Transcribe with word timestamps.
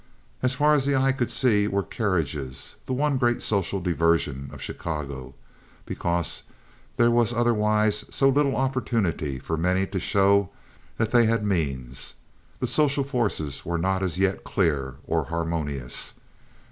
As 0.41 0.55
far 0.55 0.73
as 0.73 0.83
the 0.87 0.95
eye 0.95 1.11
could 1.11 1.29
see 1.29 1.67
were 1.67 1.83
carriages, 1.83 2.73
the 2.87 2.93
one 2.93 3.19
great 3.19 3.43
social 3.43 3.79
diversion 3.79 4.49
of 4.51 4.59
Chicago, 4.59 5.35
because 5.85 6.41
there 6.97 7.11
was 7.11 7.31
otherwise 7.31 8.03
so 8.09 8.27
little 8.27 8.55
opportunity 8.55 9.37
for 9.37 9.57
many 9.57 9.85
to 9.85 9.99
show 9.99 10.49
that 10.97 11.11
they 11.11 11.27
had 11.27 11.45
means. 11.45 12.15
The 12.57 12.65
social 12.65 13.03
forces 13.03 13.63
were 13.63 13.77
not 13.77 14.01
as 14.01 14.17
yet 14.17 14.43
clear 14.43 14.95
or 15.05 15.25
harmonious. 15.25 16.15